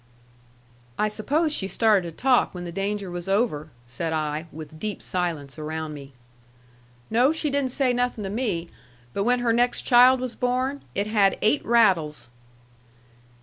[0.97, 4.99] "I suppose she started to talk when the danger was over," said I, with deep
[4.99, 6.13] silence around me.
[7.11, 8.67] "No; she didn't say nothing to me.
[9.13, 12.31] But when her next child was born, it had eight rattles."